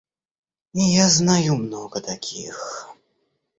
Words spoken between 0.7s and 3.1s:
И я знаю много таких.